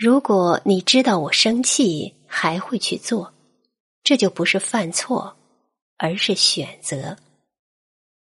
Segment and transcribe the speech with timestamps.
[0.00, 3.34] 如果你知道我生气还会去做。
[4.02, 5.36] 这就不是犯错
[5.98, 7.16] 而是选择。